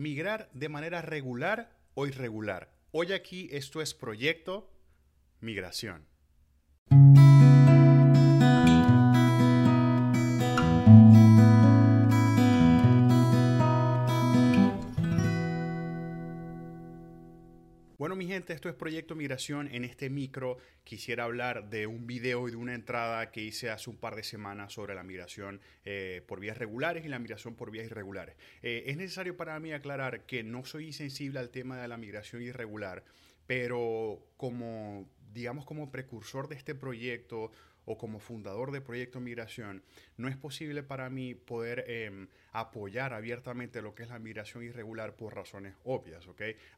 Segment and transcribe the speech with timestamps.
[0.00, 2.72] migrar de manera regular o irregular.
[2.90, 4.72] Hoy aquí esto es Proyecto
[5.40, 6.06] Migración.
[18.20, 19.66] Mi gente, esto es Proyecto Migración.
[19.72, 23.88] En este micro quisiera hablar de un video y de una entrada que hice hace
[23.88, 27.70] un par de semanas sobre la migración eh, por vías regulares y la migración por
[27.70, 28.36] vías irregulares.
[28.60, 32.42] Eh, es necesario para mí aclarar que no soy insensible al tema de la migración
[32.42, 33.04] irregular,
[33.46, 37.50] pero como, digamos, como precursor de este proyecto,
[37.84, 39.82] o como fundador de Proyecto Migración,
[40.16, 45.16] no es posible para mí poder em, apoyar abiertamente lo que es la migración irregular
[45.16, 46.26] por razones obvias.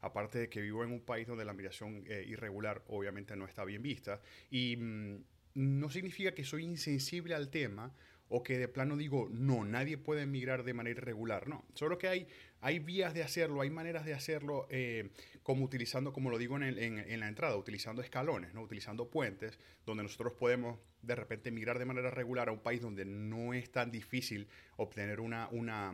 [0.01, 3.63] Aparte de que vivo en un país donde la migración eh, irregular obviamente no está
[3.63, 5.23] bien vista y mm,
[5.55, 7.93] no significa que soy insensible al tema
[8.35, 11.47] o que de plano digo, no, nadie puede emigrar de manera irregular.
[11.47, 12.27] No, solo que hay,
[12.61, 15.11] hay vías de hacerlo, hay maneras de hacerlo, eh,
[15.43, 18.63] como utilizando, como lo digo en, la entrada, utilizando escalones, ¿no?
[18.63, 23.05] utilizando puentes, donde nosotros podemos de repente emigrar de manera regular a un país donde
[23.05, 25.93] no es tan difícil obtener una, una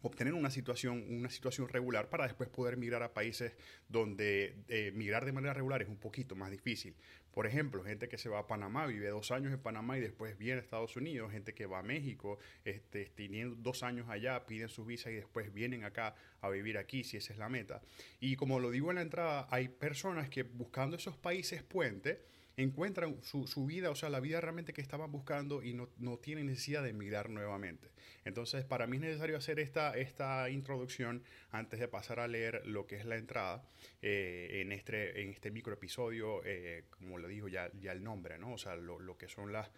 [0.00, 3.52] obtener una situación, una situación regular para después poder migrar a países
[3.88, 6.94] donde eh, migrar de manera regular es un poquito más difícil.
[7.34, 10.38] Por ejemplo, gente que se va a Panamá, vive dos años en Panamá y después
[10.38, 14.68] viene a Estados Unidos, gente que va a México, este, teniendo dos años allá, piden
[14.68, 17.82] su visa y después vienen acá a vivir aquí, si esa es la meta.
[18.20, 22.22] Y como lo digo en la entrada, hay personas que buscando esos países puente,
[22.56, 26.18] encuentran su, su, vida, o sea, la vida realmente que estaban buscando y no, no,
[26.18, 27.88] tienen necesidad de emigrar nuevamente.
[28.24, 32.86] Entonces, para mí es necesario hacer esta, esta introducción antes de pasar a leer lo
[32.86, 33.64] que es la entrada
[34.02, 38.38] eh, en, este, en este micro episodio, eh, como lo dijo ya, ya el nombre,
[38.38, 38.54] ¿no?
[38.54, 39.70] O sea, lo, lo que son las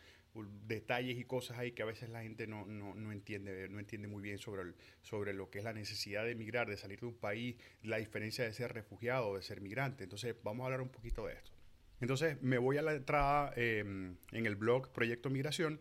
[0.66, 4.06] detalles y cosas ahí que a veces la gente no, no, no, entiende, no entiende
[4.08, 7.16] muy bien sobre, sobre lo que es la necesidad de emigrar, de salir de un
[7.16, 10.04] país, la diferencia de ser refugiado de ser migrante.
[10.04, 11.55] Entonces, vamos a hablar un poquito de esto.
[12.00, 15.80] Entonces me voy a la entrada em, en el blog Proyecto Migración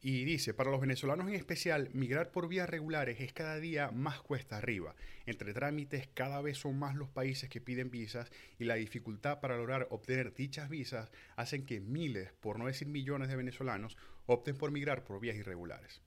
[0.00, 4.20] y dice, para los venezolanos en especial, migrar por vías regulares es cada día más
[4.20, 4.94] cuesta arriba.
[5.26, 8.30] Entre trámites, cada vez son más los países que piden visas
[8.60, 13.28] y la dificultad para lograr obtener dichas visas hacen que miles, por no decir millones
[13.28, 16.00] de venezolanos, opten por migrar por vías irregulares.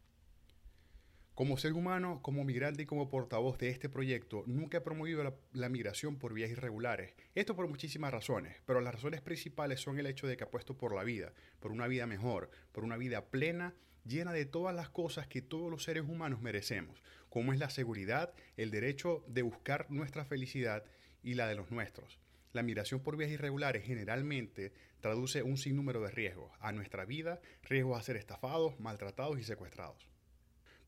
[1.34, 5.70] Como ser humano, como migrante y como portavoz de este proyecto, nunca he promovido la,
[5.70, 7.16] migración por vías irregulares.
[7.36, 10.94] Esto por muchísimas razones, pero las razones principales son el hecho de que apuesto por
[10.94, 15.26] la vida, por una vida mejor, por una vida plena, llena de todas las cosas
[15.28, 20.26] que todos los seres humanos merecemos, como es la seguridad, el derecho de buscar nuestra
[20.26, 20.84] felicidad
[21.24, 22.20] y la de los nuestros.
[22.52, 27.98] La migración por vías irregulares generalmente traduce un sinnúmero de riesgos a nuestra vida, riesgos
[27.98, 30.11] a ser estafados, maltratados y secuestrados.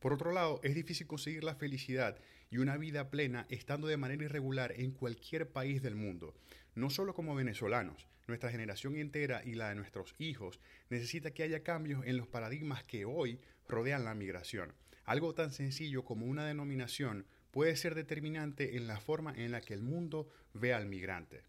[0.03, 2.19] Por otro lado, es difícil conseguir la felicidad
[2.51, 6.35] y una vida plena estando de manera irregular en cualquier país del mundo.
[6.75, 10.59] No solo como venezolanos, nuestra generación entera y la de nuestros hijos
[10.89, 14.73] necesita que haya cambios en los paradigmas que hoy rodean la migración.
[15.05, 19.73] Algo tan sencillo como una denominación puede ser determinante en la forma en la que
[19.73, 21.43] el mundo ve al migrante.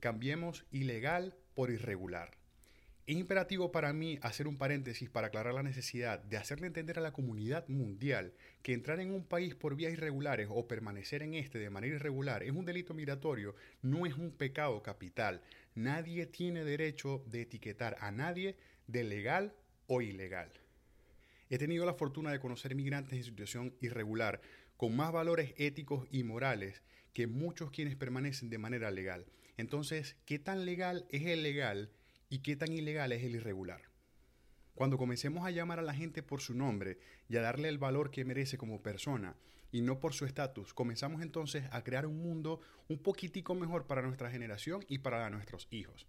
[0.00, 2.30] Cambiemos ilegal por irregular.
[3.04, 7.02] Es imperativo para mí hacer un paréntesis para aclarar la necesidad de hacerle entender a
[7.02, 8.32] la comunidad mundial
[8.62, 12.44] que entrar en un país por vías irregulares o permanecer en este de manera irregular
[12.44, 15.42] es un delito migratorio, no es un pecado capital.
[15.74, 19.52] Nadie tiene derecho de etiquetar a nadie de legal
[19.88, 20.52] o ilegal.
[21.50, 24.40] He tenido la fortuna de conocer migrantes en situación irregular
[24.76, 29.26] con más valores éticos y morales que muchos quienes permanecen de manera legal.
[29.56, 31.90] Entonces, ¿qué tan legal es el legal?
[32.32, 33.82] Y qué tan ilegal es el irregular.
[34.74, 36.98] Cuando comencemos a llamar a la gente por su nombre
[37.28, 39.36] y a darle el valor que merece como persona
[39.70, 44.00] y no por su estatus, comenzamos entonces a crear un mundo un poquitico mejor para
[44.00, 46.06] nuestra generación y para nuestros hijos.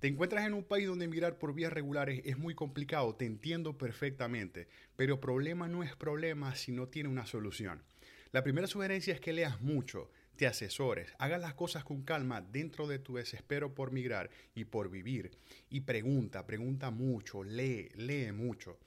[0.00, 3.78] Te encuentras en un país donde mirar por vías regulares es muy complicado, te entiendo
[3.78, 4.66] perfectamente,
[4.96, 7.84] pero problema no es problema si no tiene una solución.
[8.32, 12.86] La primera sugerencia es que leas mucho, te asesores, hagas las cosas con calma dentro
[12.86, 15.32] de tu desespero por migrar y por vivir.
[15.68, 18.78] Y pregunta, pregunta mucho, lee, lee mucho.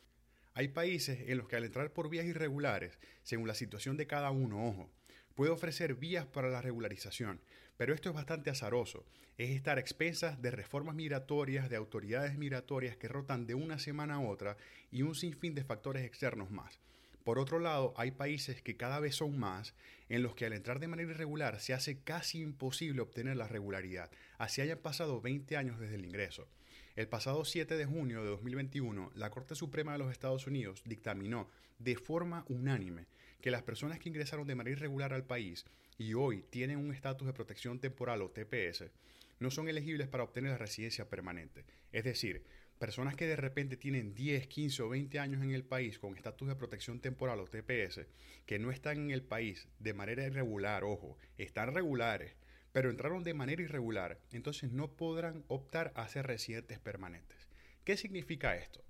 [0.56, 4.32] Hay países en los que al entrar por vías irregulares, según la situación de cada
[4.32, 4.90] uno, ojo,
[5.36, 7.40] puede ofrecer vías para la regularización,
[7.78, 9.06] pero esto es bastante azaroso.
[9.38, 14.16] Es estar a expensas de reformas migratorias, de autoridades migratorias que rotan de una semana
[14.16, 14.58] a otra
[14.90, 16.80] y un sinfín de factores externos más.
[17.24, 19.74] Por otro lado, hay países que cada vez son más
[20.10, 24.12] en los que al entrar de manera irregular se hace casi imposible obtener la regularidad,
[24.38, 26.48] así hayan pasado 20 años desde el ingreso.
[26.96, 31.50] El pasado 7 de junio de 2021, la Corte Suprema de los Estados Unidos dictaminó
[31.80, 33.08] de forma unánime
[33.42, 35.66] que las personas que ingresaron de manera irregular al país
[35.98, 38.92] y hoy tienen un estatus de protección temporal o TPS,
[39.40, 41.66] no son elegibles para obtener la residencia permanente.
[41.92, 42.44] Es decir,
[42.80, 46.48] personas que de repente tienen 10, 15 o 20 años en el país con estatus
[46.48, 48.08] de protección temporal o TPS,
[48.46, 52.36] que no están en el país de manera irregular, ojo, están regulares,
[52.72, 57.48] pero entraron de manera irregular, entonces no podrán optar a ser residentes permanentes.
[57.84, 58.84] ¿Qué significa esto?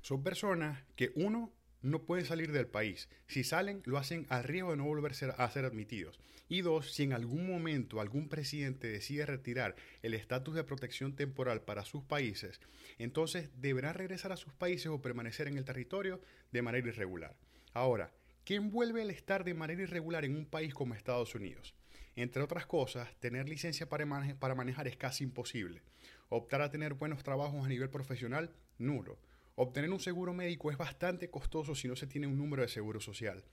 [0.00, 1.52] Son personas que uno
[1.82, 3.08] no pueden salir del país.
[3.26, 6.20] Si salen, lo hacen a riesgo de no volver a ser admitidos.
[6.48, 11.62] Y dos, si en algún momento algún presidente decide retirar el estatus de protección temporal
[11.62, 12.60] para sus países,
[12.98, 16.20] entonces deberán regresar a sus países o permanecer en el territorio
[16.52, 17.36] de manera irregular.
[17.72, 18.12] Ahora,
[18.44, 21.74] ¿qué envuelve el estar de manera irregular en un país como Estados Unidos?
[22.14, 24.06] Entre otras cosas, tener licencia para,
[24.38, 25.82] para manejar es casi imposible.
[26.28, 29.18] Optar a tener buenos trabajos a nivel profesional, nulo
[29.54, 33.00] Obtener un seguro médico es bastante costoso si no se tiene un número de seguro
[33.00, 33.44] social.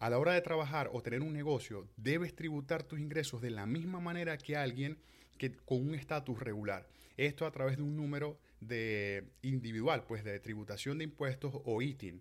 [0.00, 3.64] A la hora de trabajar o tener un negocio, debes tributar tus ingresos de la
[3.64, 4.98] misma manera que alguien
[5.38, 6.88] que con un estatus regular.
[7.16, 12.20] Esto a través de un número de individual, pues de tributación de impuestos o ITIN,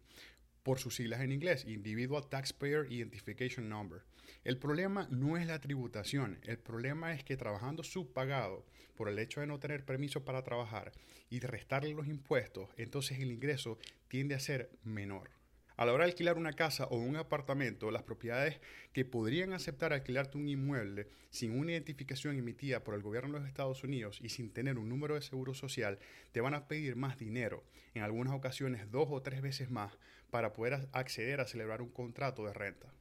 [0.67, 4.01] por sus siglas en inglés, Individual Taxpayer Identification Number.
[4.43, 8.65] El problema no es la tributación, el problema es que trabajando subpagado
[8.97, 10.91] por el hecho de no tener permiso para trabajar
[11.29, 13.79] y de restarle los impuestos, entonces el ingreso
[14.09, 15.29] tiende a ser menor.
[15.77, 18.59] A la hora de alquilar una casa o un apartamento, las propiedades
[18.93, 23.47] que podrían aceptar alquilarte un inmueble sin una identificación emitida por el gobierno de los
[23.47, 25.99] Estados Unidos y sin tener un número de seguro social,
[26.31, 27.63] te van a pedir más dinero,
[27.93, 29.99] en algunas ocasiones dos o tres veces más,
[30.31, 32.91] para poder acceder a celebrar un contrato de renta.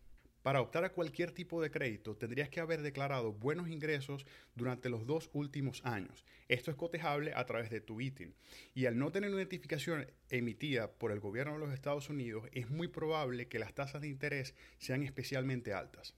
[0.47, 5.05] Para optar a cualquier tipo de crédito tendrías que haber declarado buenos ingresos durante los
[5.05, 6.25] dos últimos años.
[6.47, 8.33] Esto es cotejable a través de tu ITIN.
[8.73, 12.71] Y al no tener una identificación emitida por el gobierno de los Estados Unidos, es
[12.71, 16.15] muy probable que las tasas de interés sean especialmente altas.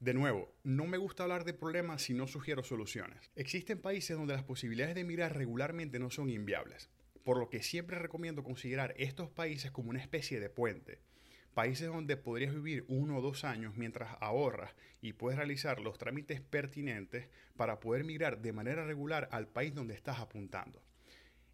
[0.00, 3.30] De nuevo, no me gusta hablar de problemas si no sugiero soluciones.
[3.36, 6.90] Existen países donde las posibilidades de emigrar regularmente no son inviables,
[7.22, 10.98] por lo que siempre recomiendo considerar estos países como una especie de puente
[11.58, 14.70] países donde podrías vivir uno o dos años mientras ahorras
[15.02, 17.26] y puedes realizar los trámites pertinentes
[17.56, 20.80] para poder migrar de manera regular al país donde estás apuntando.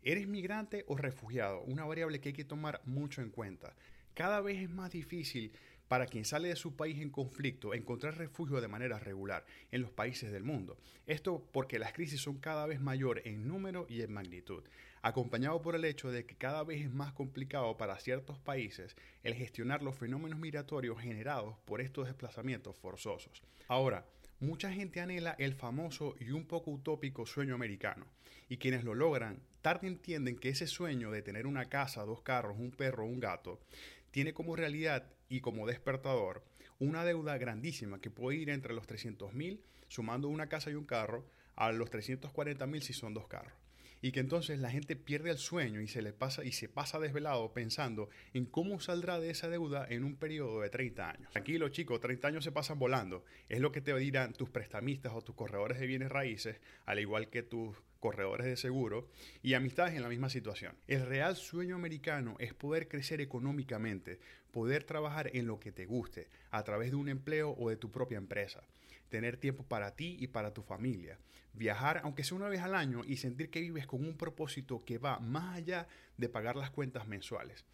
[0.02, 1.62] ¿Eres migrante o refugiado?
[1.62, 3.74] Una variable que hay que tomar mucho en cuenta.
[4.12, 5.52] Cada vez es más difícil
[5.88, 9.90] para quien sale de su país en conflicto encontrar refugio de manera regular en los
[9.90, 10.78] países del mundo.
[11.06, 14.64] Esto porque las crisis son cada vez mayor en número y en magnitud
[15.04, 19.34] acompañado por el hecho de que cada vez es más complicado para ciertos países el
[19.34, 23.42] gestionar los fenómenos migratorios generados por estos desplazamientos forzosos.
[23.68, 24.06] Ahora,
[24.40, 28.06] mucha gente anhela el famoso y un poco utópico sueño americano,
[28.48, 32.56] y quienes lo logran tarde entienden que ese sueño de tener una casa, dos carros,
[32.58, 33.60] un perro, un gato,
[34.14, 36.44] tiene como realidad y como despertador
[36.78, 40.84] una deuda grandísima que puede ir entre los 300 mil, sumando una casa y un
[40.84, 41.26] carro,
[41.56, 43.63] a los 340 mil si son dos carros
[44.04, 47.00] y que entonces la gente pierde el sueño y se le pasa y se pasa
[47.00, 51.30] desvelado pensando en cómo saldrá de esa deuda en un periodo de 30 años.
[51.34, 53.24] Aquí los chicos, 30 años se pasan volando.
[53.48, 57.30] Es lo que te dirán tus prestamistas o tus corredores de bienes raíces, al igual
[57.30, 59.08] que tus corredores de seguro
[59.42, 60.76] y amistades en la misma situación.
[60.86, 64.20] El real sueño americano es poder crecer económicamente,
[64.50, 67.90] poder trabajar en lo que te guste, a través de un empleo o de tu
[67.90, 68.64] propia empresa
[69.14, 71.20] tener tiempo para ti y para tu familia,
[71.52, 74.98] viajar aunque sea una vez al año y sentir que vives con un propósito que
[74.98, 77.64] va más allá de pagar las cuentas mensuales.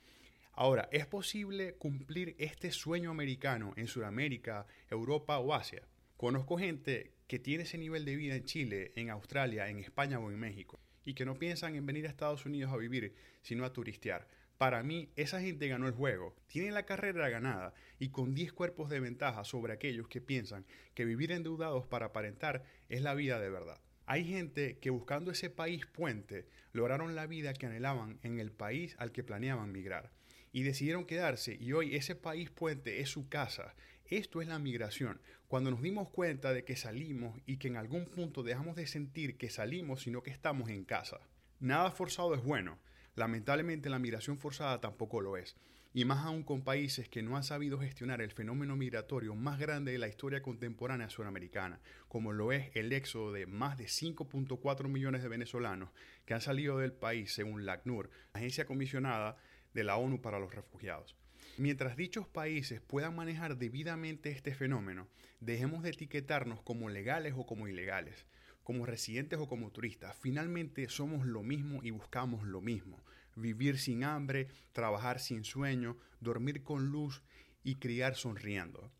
[0.52, 5.80] Ahora, ¿es posible cumplir este sueño americano en Sudamérica, Europa o Asia?
[6.18, 10.30] Conozco gente que tiene ese nivel de vida en Chile, en Australia, en España o
[10.30, 13.72] en México y que no piensan en venir a Estados Unidos a vivir, sino a
[13.72, 14.28] turistear.
[14.60, 18.90] Para mí, esa gente ganó el juego, tiene la carrera ganada y con 10 cuerpos
[18.90, 23.48] de ventaja sobre aquellos que piensan que vivir endeudados para aparentar es la vida de
[23.48, 23.80] verdad.
[24.04, 28.96] Hay gente que buscando ese país puente lograron la vida que anhelaban en el país
[28.98, 30.10] al que planeaban migrar
[30.52, 33.74] y decidieron quedarse y hoy ese país puente es su casa.
[34.04, 35.22] Esto es la migración.
[35.48, 39.38] Cuando nos dimos cuenta de que salimos y que en algún punto dejamos de sentir
[39.38, 41.18] que salimos sino que estamos en casa.
[41.60, 42.78] Nada forzado es bueno
[43.16, 45.56] Lamentablemente la migración forzada tampoco lo es,
[45.92, 49.92] y más aún con países que no han sabido gestionar el fenómeno migratorio más grande
[49.92, 55.22] de la historia contemporánea sudamericana, como lo es el éxodo de más de 5.4 millones
[55.22, 55.90] de venezolanos
[56.26, 59.36] que han salido del país según la ACNUR, agencia comisionada
[59.74, 61.16] de la ONU para los refugiados.
[61.58, 65.08] Mientras dichos países puedan manejar debidamente este fenómeno,
[65.40, 68.24] dejemos de etiquetarnos como legales o como ilegales
[68.62, 72.98] como residentes o como turistas, finalmente somos lo mismo y buscamos lo mismo.
[73.36, 77.22] Vivir sin hambre, trabajar sin sueño, dormir con luz
[77.62, 78.90] y criar sonriendo.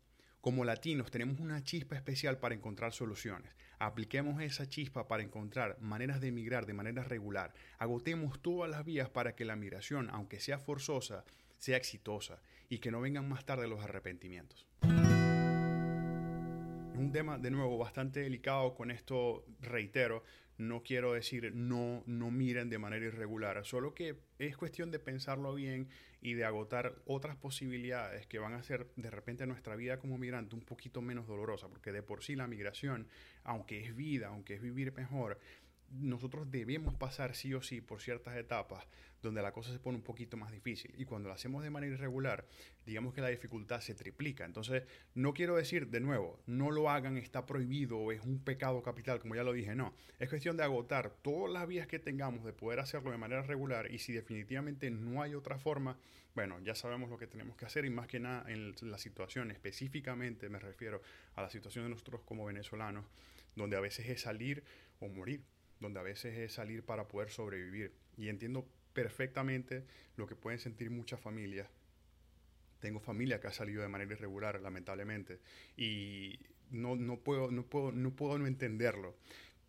[0.41, 3.53] Como latinos tenemos una chispa especial para encontrar soluciones.
[3.77, 7.53] Apliquemos esa chispa para encontrar maneras de emigrar de manera regular.
[7.77, 11.25] Agotemos todas las vías para que la migración, aunque sea forzosa,
[11.57, 14.65] sea exitosa y que no vengan más tarde los arrepentimientos.
[16.97, 18.75] Un tema, de nuevo, bastante delicado.
[18.75, 20.23] Con esto reitero,
[20.57, 25.55] no quiero decir no, no miren de manera irregular, solo que es cuestión de pensarlo
[25.55, 25.89] bien
[26.21, 30.55] y de agotar otras posibilidades que van a hacer de repente nuestra vida como migrante
[30.55, 33.07] un poquito menos dolorosa, porque de por sí la migración,
[33.43, 35.39] aunque es vida, aunque es vivir mejor,
[35.91, 38.87] nosotros debemos pasar sí o sí por ciertas etapas
[39.21, 40.93] donde la cosa se pone un poquito más difícil.
[40.97, 42.45] Y cuando lo hacemos de manera irregular,
[42.85, 44.45] digamos que la dificultad se triplica.
[44.45, 44.83] Entonces,
[45.13, 49.19] no quiero decir de nuevo, no lo hagan, está prohibido o es un pecado capital,
[49.19, 49.93] como ya lo dije, no.
[50.19, 53.91] Es cuestión de agotar todas las vías que tengamos de poder hacerlo de manera regular
[53.91, 55.97] y si definitivamente no hay otra forma,
[56.33, 59.51] bueno, ya sabemos lo que tenemos que hacer y más que nada en la situación,
[59.51, 61.01] específicamente me refiero
[61.35, 63.05] a la situación de nosotros como venezolanos,
[63.55, 64.63] donde a veces es salir
[64.99, 65.43] o morir
[65.81, 67.91] donde a veces es salir para poder sobrevivir.
[68.17, 69.83] Y entiendo perfectamente
[70.15, 71.67] lo que pueden sentir muchas familias.
[72.79, 75.39] Tengo familia que ha salido de manera irregular, lamentablemente,
[75.75, 79.17] y no, no, puedo, no, puedo, no puedo no entenderlo.